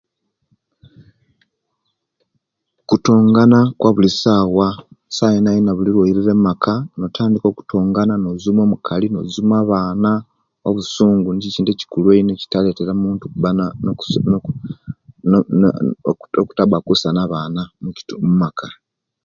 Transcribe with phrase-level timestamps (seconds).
[2.89, 4.67] Kutongana kwabulisawa
[5.17, 10.11] sawa yoyona buli olwoirire omumaka notandika okutongana nozuma omukali nozuma abaana
[10.67, 13.65] obusungu nikiyo ekintu ekikulu eino ekitaletera omuntu okuba no
[15.29, 15.67] no no
[16.35, 17.61] nokutaba kusa nabaana
[18.25, 18.67] mumaka